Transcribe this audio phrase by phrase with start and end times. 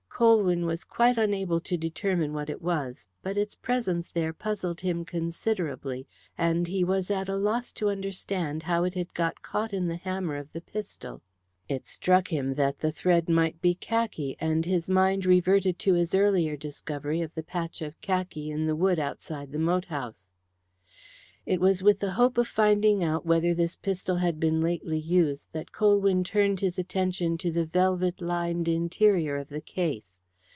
[0.21, 5.03] Colwyn was quite unable to determine what it was, but its presence there puzzled him
[5.03, 6.05] considerably,
[6.37, 9.95] and he was at a loss to understand how it had got caught in the
[9.95, 11.23] hammer of the pistol.
[11.67, 16.13] It struck him that the thread might be khaki, and his mind reverted to his
[16.13, 20.29] earlier discovery of the patch of khaki in the wood outside the moat house.
[21.43, 25.51] It was with the hope of finding out whether this pistol had been lately used
[25.53, 30.19] that Colwyn turned his attention to the velvet lined interior of the case.